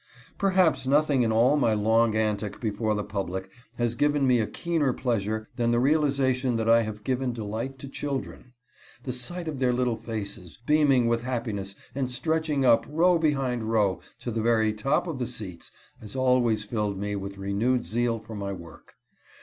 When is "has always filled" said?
15.99-16.97